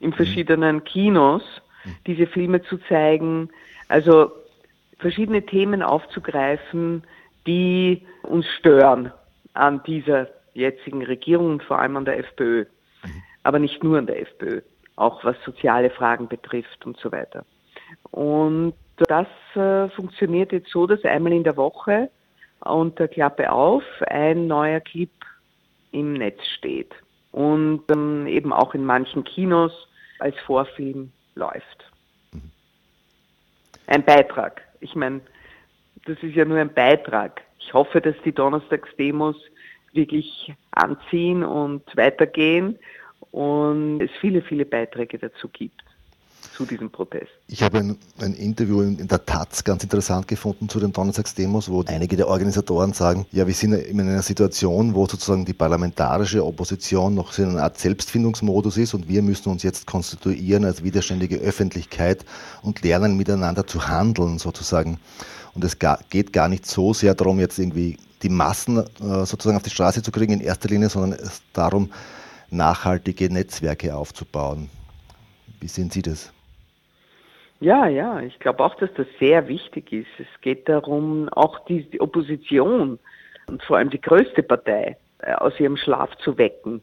in 0.03 0.09
mhm. 0.09 0.13
verschiedenen 0.13 0.83
Kinos, 0.83 1.43
mhm. 1.83 1.95
diese 2.05 2.27
Filme 2.27 2.61
zu 2.63 2.77
zeigen, 2.89 3.49
also 3.87 4.31
verschiedene 4.99 5.45
Themen 5.45 5.81
aufzugreifen, 5.81 7.03
die 7.47 8.05
uns 8.21 8.45
stören 8.59 9.11
an 9.53 9.81
dieser 9.83 10.27
jetzigen 10.53 11.03
Regierung 11.03 11.51
und 11.53 11.63
vor 11.63 11.79
allem 11.79 11.97
an 11.97 12.05
der 12.05 12.19
FPÖ, 12.19 12.65
mhm. 13.03 13.23
aber 13.43 13.59
nicht 13.59 13.83
nur 13.83 13.97
an 13.97 14.07
der 14.07 14.21
FPÖ 14.21 14.61
auch 14.95 15.23
was 15.23 15.35
soziale 15.43 15.89
Fragen 15.89 16.27
betrifft 16.27 16.85
und 16.85 16.97
so 16.97 17.11
weiter. 17.11 17.45
Und 18.11 18.73
das 18.97 19.27
äh, 19.55 19.89
funktioniert 19.89 20.51
jetzt 20.51 20.69
so, 20.69 20.85
dass 20.85 21.03
einmal 21.03 21.33
in 21.33 21.43
der 21.43 21.57
Woche 21.57 22.11
unter 22.59 23.07
Klappe 23.07 23.51
auf 23.51 23.83
ein 24.07 24.45
neuer 24.47 24.79
Clip 24.79 25.09
im 25.91 26.13
Netz 26.13 26.39
steht 26.57 26.93
und 27.31 27.83
ähm, 27.91 28.27
eben 28.27 28.53
auch 28.53 28.75
in 28.75 28.85
manchen 28.85 29.23
Kinos 29.23 29.71
als 30.23 30.39
Vorfilm 30.39 31.11
läuft. 31.35 31.91
Ein 33.87 34.03
Beitrag. 34.03 34.61
Ich 34.79 34.95
meine, 34.95 35.19
das 36.05 36.17
ist 36.23 36.35
ja 36.35 36.45
nur 36.45 36.57
ein 36.57 36.73
Beitrag. 36.73 37.41
Ich 37.59 37.73
hoffe, 37.73 37.99
dass 37.99 38.15
die 38.23 38.31
Donnerstagsdemos 38.31 39.35
wirklich 39.91 40.53
anziehen 40.71 41.43
und 41.43 41.83
weitergehen 41.95 42.79
und 43.31 44.01
es 44.01 44.11
viele, 44.21 44.41
viele 44.41 44.65
Beiträge 44.65 45.19
dazu 45.19 45.49
gibt 45.49 45.83
zu 46.55 46.65
diesem 46.65 46.89
Protest. 46.91 47.31
Ich 47.47 47.63
habe 47.63 47.79
ein, 47.79 47.97
ein, 48.19 48.33
Interview 48.33 48.81
in 48.81 49.07
der 49.07 49.25
Taz 49.25 49.63
ganz 49.63 49.83
interessant 49.83 50.27
gefunden 50.27 50.69
zu 50.69 50.79
den 50.79 50.93
Donnerstagsdemos, 50.93 51.69
wo 51.69 51.83
einige 51.83 52.15
der 52.15 52.27
Organisatoren 52.27 52.93
sagen, 52.93 53.25
ja, 53.31 53.47
wir 53.47 53.53
sind 53.53 53.73
in 53.73 53.99
einer 53.99 54.21
Situation, 54.21 54.93
wo 54.93 55.07
sozusagen 55.07 55.45
die 55.45 55.53
parlamentarische 55.53 56.45
Opposition 56.45 57.15
noch 57.15 57.37
in 57.37 57.49
einer 57.49 57.63
Art 57.63 57.79
Selbstfindungsmodus 57.79 58.77
ist 58.77 58.93
und 58.93 59.07
wir 59.07 59.21
müssen 59.21 59.49
uns 59.49 59.63
jetzt 59.63 59.87
konstituieren 59.87 60.65
als 60.65 60.83
widerständige 60.83 61.37
Öffentlichkeit 61.37 62.25
und 62.61 62.81
lernen 62.83 63.17
miteinander 63.17 63.65
zu 63.65 63.87
handeln 63.87 64.37
sozusagen. 64.37 64.99
Und 65.55 65.63
es 65.63 65.77
geht 66.09 66.33
gar 66.33 66.47
nicht 66.47 66.65
so 66.65 66.93
sehr 66.93 67.15
darum, 67.15 67.39
jetzt 67.39 67.59
irgendwie 67.59 67.97
die 68.21 68.29
Massen 68.29 68.77
äh, 68.77 69.25
sozusagen 69.25 69.57
auf 69.57 69.63
die 69.63 69.69
Straße 69.69 70.01
zu 70.01 70.11
kriegen 70.11 70.33
in 70.33 70.41
erster 70.41 70.69
Linie, 70.69 70.89
sondern 70.89 71.19
es 71.19 71.41
darum, 71.51 71.91
nachhaltige 72.49 73.31
Netzwerke 73.31 73.95
aufzubauen. 73.95 74.69
Wie 75.59 75.67
sehen 75.67 75.89
Sie 75.89 76.01
das? 76.01 76.31
Ja, 77.63 77.87
ja, 77.87 78.19
ich 78.19 78.39
glaube 78.39 78.61
auch, 78.61 78.75
dass 78.75 78.93
das 78.95 79.07
sehr 79.21 79.47
wichtig 79.47 79.93
ist. 79.93 80.09
Es 80.19 80.41
geht 80.41 80.67
darum, 80.67 81.29
auch 81.29 81.59
die, 81.63 81.89
die 81.89 82.01
Opposition 82.01 82.99
und 83.47 83.63
vor 83.63 83.77
allem 83.77 83.89
die 83.89 84.01
größte 84.01 84.43
Partei 84.43 84.97
äh, 85.19 85.31
aus 85.35 85.57
ihrem 85.61 85.77
Schlaf 85.77 86.13
zu 86.17 86.37
wecken. 86.37 86.81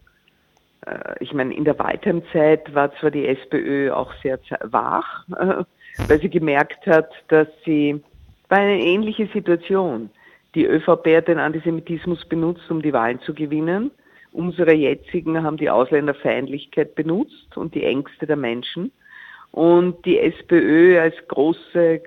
Äh, 0.87 1.23
ich 1.23 1.35
meine, 1.35 1.53
in 1.53 1.67
der 1.67 1.79
Waldheim-Zeit 1.79 2.75
war 2.75 2.95
zwar 2.95 3.11
die 3.11 3.27
SPÖ 3.27 3.93
auch 3.93 4.11
sehr 4.23 4.39
wach, 4.63 5.29
äh, 5.39 5.65
weil 6.09 6.19
sie 6.19 6.31
gemerkt 6.31 6.87
hat, 6.87 7.11
dass 7.29 7.49
sie, 7.67 8.03
war 8.49 8.61
eine 8.61 8.81
ähnliche 8.81 9.27
Situation. 9.27 10.09
Die 10.55 10.65
ÖVP 10.65 11.15
hat 11.15 11.29
den 11.29 11.41
Antisemitismus 11.41 12.25
benutzt, 12.25 12.71
um 12.71 12.81
die 12.81 12.95
Wahlen 12.95 13.21
zu 13.21 13.35
gewinnen. 13.35 13.91
Unsere 14.33 14.73
jetzigen 14.73 15.43
haben 15.43 15.59
die 15.59 15.69
Ausländerfeindlichkeit 15.69 16.95
benutzt 16.95 17.55
und 17.59 17.75
die 17.75 17.85
Ängste 17.85 18.27
der 18.27 18.37
Menschen. 18.37 18.93
Und 19.53 20.05
die 20.05 20.19
SPÖ 20.19 21.01
als 21.01 21.15
große, 21.29 22.01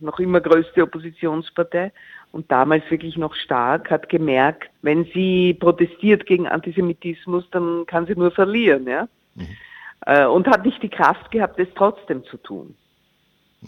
noch 0.00 0.18
immer 0.18 0.40
größte 0.40 0.82
Oppositionspartei 0.82 1.92
und 2.32 2.50
damals 2.50 2.88
wirklich 2.90 3.16
noch 3.16 3.34
stark, 3.34 3.90
hat 3.90 4.08
gemerkt, 4.08 4.70
wenn 4.82 5.04
sie 5.14 5.54
protestiert 5.54 6.26
gegen 6.26 6.46
Antisemitismus, 6.48 7.48
dann 7.50 7.84
kann 7.86 8.06
sie 8.06 8.14
nur 8.14 8.30
verlieren, 8.30 8.86
ja. 8.86 9.08
Mhm. 9.34 9.46
Äh, 10.06 10.26
und 10.26 10.46
hat 10.46 10.64
nicht 10.64 10.82
die 10.82 10.88
Kraft 10.88 11.30
gehabt, 11.30 11.58
es 11.58 11.68
trotzdem 11.74 12.24
zu 12.24 12.36
tun. 12.38 12.74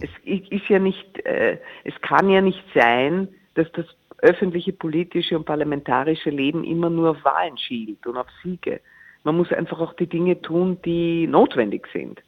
Es 0.00 0.10
ist 0.24 0.68
ja 0.68 0.78
nicht, 0.78 1.24
äh, 1.26 1.58
es 1.84 1.94
kann 2.00 2.30
ja 2.30 2.40
nicht 2.40 2.62
sein, 2.74 3.28
dass 3.54 3.70
das 3.72 3.86
öffentliche 4.18 4.72
politische 4.72 5.36
und 5.36 5.44
parlamentarische 5.44 6.30
Leben 6.30 6.62
immer 6.64 6.90
nur 6.90 7.10
auf 7.10 7.24
Wahlen 7.24 7.56
schielt 7.58 8.06
und 8.06 8.16
auf 8.16 8.26
Siege. 8.42 8.80
Man 9.24 9.36
muss 9.36 9.52
einfach 9.52 9.80
auch 9.80 9.94
die 9.94 10.06
Dinge 10.06 10.40
tun, 10.40 10.78
die 10.84 11.26
notwendig 11.26 11.88
sind. 11.92 12.22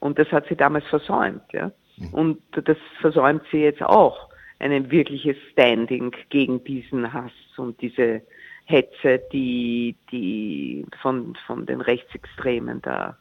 Und 0.00 0.18
das 0.18 0.30
hat 0.30 0.46
sie 0.48 0.56
damals 0.56 0.86
versäumt, 0.86 1.42
ja. 1.52 1.70
Mhm. 1.96 2.14
Und 2.14 2.42
das 2.52 2.76
versäumt 3.00 3.42
sie 3.50 3.62
jetzt 3.62 3.82
auch, 3.82 4.28
ein 4.60 4.90
wirkliches 4.90 5.36
Standing 5.52 6.14
gegen 6.30 6.62
diesen 6.64 7.12
Hass 7.12 7.32
und 7.56 7.80
diese 7.80 8.22
Hetze, 8.64 9.20
die, 9.32 9.96
die 10.10 10.84
von, 11.00 11.36
von 11.46 11.64
den 11.64 11.80
Rechtsextremen 11.80 12.82
da 12.82 13.16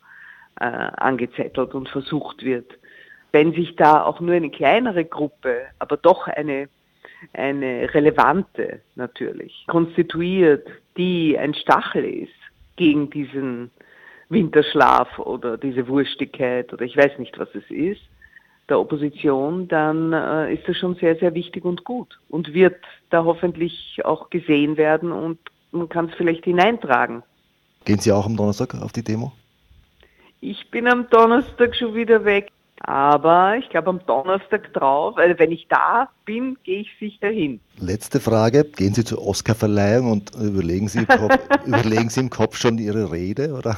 äh, 0.60 0.66
angezettelt 0.66 1.74
und 1.74 1.90
versucht 1.90 2.44
wird. 2.44 2.72
Wenn 3.32 3.54
sich 3.54 3.76
da 3.76 4.04
auch 4.04 4.20
nur 4.20 4.36
eine 4.36 4.50
kleinere 4.50 5.06
Gruppe, 5.06 5.68
aber 5.80 5.98
doch 5.98 6.28
eine, 6.28 6.70
eine 7.34 7.94
relevante 7.94 8.82
natürlich, 8.96 9.66
konstituiert, 9.68 10.68
die 10.98 11.38
ein 11.38 11.54
Stachel 11.54 12.04
ist 12.04 12.34
gegen 12.76 13.10
diesen 13.10 13.72
Winterschlaf 14.30 15.20
oder 15.20 15.58
diese 15.58 15.88
Wurstigkeit 15.88 16.74
oder 16.74 16.84
ich 16.84 16.98
weiß 16.98 17.18
nicht, 17.20 17.38
was 17.40 17.50
es 17.56 17.70
ist, 17.70 18.02
der 18.70 18.80
Opposition, 18.80 19.68
dann 19.68 20.12
äh, 20.12 20.54
ist 20.54 20.68
das 20.68 20.78
schon 20.78 20.96
sehr, 20.96 21.16
sehr 21.16 21.34
wichtig 21.34 21.64
und 21.64 21.86
gut 21.86 22.20
und 22.30 22.54
wird 22.54 22.76
da 23.10 23.24
hoffentlich 23.24 24.02
auch 24.04 24.30
gesehen 24.30 24.78
werden 24.78 25.12
und 25.12 25.40
man 25.72 25.88
kann 25.88 26.10
es 26.10 26.16
vielleicht 26.16 26.44
hineintragen. 26.46 27.24
Gehen 27.86 28.00
Sie 28.00 28.12
auch 28.12 28.26
am 28.26 28.36
Donnerstag 28.36 28.76
auf 28.82 28.92
die 28.92 29.04
Demo? 29.04 29.32
Ich 30.42 30.70
bin 30.70 30.88
am 30.88 31.10
Donnerstag 31.10 31.76
schon 31.76 31.96
wieder 31.96 32.26
weg, 32.26 32.52
aber 32.82 33.56
ich 33.58 33.70
glaube 33.70 33.90
am 33.90 34.02
Donnerstag 34.06 34.74
drauf, 34.74 35.18
also 35.18 35.40
wenn 35.40 35.52
ich 35.52 35.68
da 35.70 36.10
bin, 36.26 36.58
gehe 36.64 36.82
ich 36.82 36.90
sicher 37.00 37.30
hin. 37.30 37.60
Letzte 37.80 38.20
Frage, 38.20 38.66
gehen 38.66 38.94
Sie 38.94 39.06
zur 39.06 39.26
Oscarverleihung 39.26 40.12
und 40.12 40.36
überlegen 40.36 40.90
Sie, 40.90 41.06
Kopf, 41.06 41.40
überlegen 41.66 42.10
Sie 42.10 42.20
im 42.20 42.30
Kopf 42.30 42.58
schon 42.58 42.78
Ihre 42.78 43.12
Rede, 43.12 43.54
oder? 43.54 43.78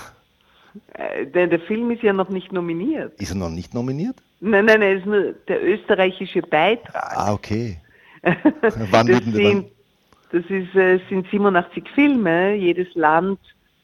Äh, 0.93 1.25
der, 1.27 1.47
der 1.47 1.59
Film 1.59 1.91
ist 1.91 2.03
ja 2.03 2.13
noch 2.13 2.29
nicht 2.29 2.51
nominiert. 2.51 3.19
Ist 3.19 3.31
er 3.31 3.35
noch 3.35 3.49
nicht 3.49 3.73
nominiert? 3.73 4.15
Nein, 4.41 4.65
nein, 4.65 4.79
nein, 4.79 4.97
ist 4.97 5.05
nur 5.05 5.33
der 5.47 5.63
österreichische 5.63 6.41
Beitrag. 6.41 7.17
Ah, 7.17 7.33
okay. 7.33 7.77
Wann 8.91 9.07
das, 9.07 9.23
sind, 9.23 9.71
das 10.31 10.43
ist, 10.49 10.75
äh, 10.75 10.99
sind 11.09 11.27
87 11.29 11.87
Filme. 11.93 12.55
Jedes 12.55 12.93
Land 12.95 13.39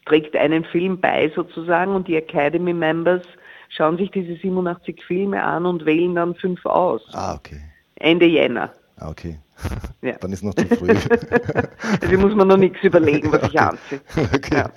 trägt 0.05 0.35
einen 0.35 0.63
Film 0.65 0.99
bei 0.99 1.31
sozusagen 1.35 1.93
und 1.95 2.07
die 2.07 2.15
Academy 2.15 2.73
Members 2.73 3.23
schauen 3.69 3.97
sich 3.97 4.11
diese 4.11 4.35
87 4.35 5.03
Filme 5.03 5.43
an 5.43 5.65
und 5.65 5.85
wählen 5.85 6.15
dann 6.15 6.35
fünf 6.35 6.65
aus. 6.65 7.01
Ah, 7.13 7.35
okay. 7.35 7.61
Ende 7.95 8.25
Jänner. 8.25 8.71
Ah, 8.97 9.09
okay. 9.09 9.39
Ja. 10.01 10.13
Dann 10.19 10.31
ist 10.31 10.43
noch 10.43 10.53
zu 10.53 10.65
früh. 10.67 10.89
also 12.01 12.17
muss 12.17 12.35
man 12.35 12.47
noch 12.47 12.57
nichts 12.57 12.81
überlegen, 12.83 13.31
was 13.31 13.43
ich 13.49 13.59
anziehe. 13.59 14.01
Okay. 14.33 14.55
Ja. 14.57 14.69